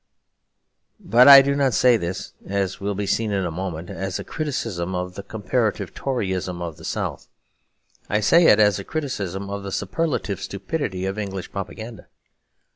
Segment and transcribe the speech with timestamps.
[0.99, 4.23] But I do not say this, as will be seen in a moment, as a
[4.23, 7.27] criticism of the comparative Toryism of the South.
[8.09, 12.07] I say it as a criticism of the superlative stupidity of English propaganda.